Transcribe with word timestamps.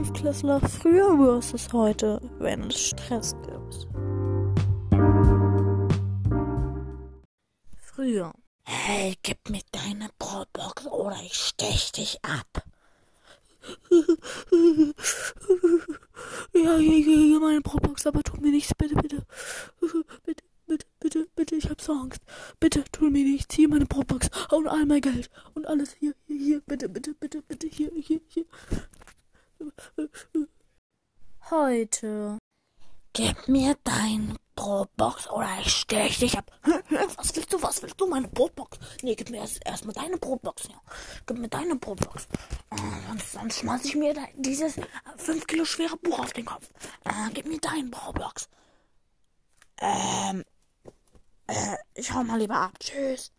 Erstklässler 0.00 0.60
früher 0.60 1.14
versus 1.18 1.70
heute, 1.74 2.22
wenn 2.38 2.62
es 2.70 2.88
Stress 2.88 3.36
gibt. 3.42 3.86
Früher. 7.76 8.32
Hey, 8.62 9.14
gib 9.22 9.50
mir 9.50 9.60
deine 9.72 10.08
Brotbox 10.18 10.86
oder 10.86 11.18
ich 11.22 11.34
stech 11.34 11.92
dich 11.92 12.18
ab. 12.22 12.64
ja, 16.54 16.76
hier, 16.78 16.78
hier, 16.78 17.18
hier, 17.18 17.40
meine 17.40 17.60
Brotbox, 17.60 18.06
aber 18.06 18.22
tu 18.22 18.40
mir 18.40 18.52
nichts, 18.52 18.74
bitte, 18.74 18.94
bitte. 18.94 19.26
Bitte, 20.24 20.44
bitte, 20.66 20.86
bitte, 20.98 21.26
bitte, 21.36 21.56
ich 21.56 21.68
hab 21.68 21.82
so 21.82 21.92
Angst. 21.92 22.22
Bitte, 22.58 22.84
tu 22.90 23.10
mir 23.10 23.24
nichts, 23.24 23.54
hier 23.54 23.68
meine 23.68 23.84
Brotbox 23.84 24.30
und 24.50 24.66
all 24.66 24.86
mein 24.86 25.02
Geld 25.02 25.28
und 25.52 25.66
alles 25.66 25.92
hier, 25.92 26.14
hier, 26.26 26.38
hier, 26.38 26.60
bitte, 26.62 26.88
bitte, 26.88 27.12
bitte, 27.12 27.42
bitte, 27.42 27.66
hier, 27.66 27.90
hier, 27.96 28.22
hier. 28.28 28.46
Heute. 31.50 32.38
Gib 33.12 33.48
mir 33.48 33.76
dein 33.82 34.38
Brotbox 34.54 35.28
oder 35.30 35.48
ich 35.60 35.72
stech 35.72 36.18
dich 36.18 36.38
ab. 36.38 36.50
Was 37.16 37.34
willst 37.34 37.52
du, 37.52 37.62
was 37.62 37.82
willst 37.82 38.00
du, 38.00 38.06
meine 38.06 38.28
Brotbox? 38.28 38.78
Nee, 39.02 39.14
gib 39.16 39.30
mir 39.30 39.38
erst 39.38 39.64
erstmal 39.66 39.94
deine 39.94 40.16
Brotbox. 40.16 40.68
Ja. 40.68 40.80
Gib 41.26 41.38
mir 41.38 41.48
deine 41.48 41.76
Brotbox. 41.76 42.28
Äh, 42.70 42.76
sonst, 43.08 43.32
sonst 43.32 43.58
schmeiß 43.58 43.84
ich 43.84 43.96
mir 43.96 44.14
dieses 44.36 44.76
5 45.16 45.46
Kilo 45.46 45.64
schwere 45.64 45.96
Buch 45.96 46.18
auf 46.20 46.32
den 46.32 46.44
Kopf. 46.44 46.68
Äh, 47.04 47.30
gib 47.34 47.46
mir 47.46 47.58
deine 47.58 47.88
Brotbox. 47.88 48.48
Ähm, 49.78 50.44
äh, 51.46 51.76
ich 51.94 52.12
hau 52.12 52.22
mal 52.22 52.38
lieber 52.38 52.56
ab. 52.56 52.78
Tschüss. 52.78 53.32